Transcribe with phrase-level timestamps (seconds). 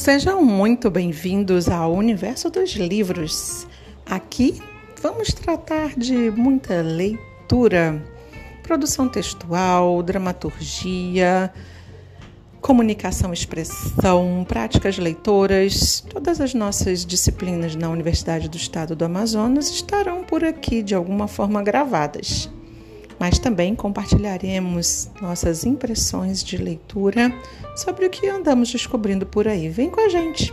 [0.00, 3.66] Sejam muito bem-vindos ao universo dos livros.
[4.06, 4.58] Aqui
[5.02, 8.02] vamos tratar de muita leitura,
[8.62, 11.52] produção textual, dramaturgia,
[12.62, 16.00] comunicação, expressão, práticas leitoras.
[16.00, 21.28] Todas as nossas disciplinas na Universidade do Estado do Amazonas estarão por aqui de alguma
[21.28, 22.48] forma gravadas
[23.20, 27.30] mas também compartilharemos nossas impressões de leitura
[27.76, 29.68] sobre o que andamos descobrindo por aí.
[29.68, 30.50] Vem com a gente!